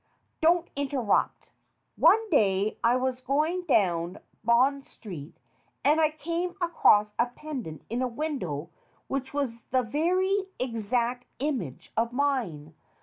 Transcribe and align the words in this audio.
"Don't 0.41 0.67
interrupt. 0.75 1.49
One 1.95 2.27
day 2.31 2.75
I 2.83 2.95
was 2.95 3.21
going 3.21 3.65
down 3.67 4.17
Bond 4.43 4.87
Street 4.87 5.35
and 5.85 6.01
I 6.01 6.09
came 6.09 6.55
across 6.59 7.13
a 7.19 7.27
pendant 7.27 7.83
in 7.87 8.01
a 8.01 8.07
window 8.07 8.71
which 9.07 9.31
was 9.31 9.61
the 9.69 9.83
very 9.83 10.45
exact 10.59 11.27
image 11.37 11.93
of 11.95 12.13
mine. 12.13 12.73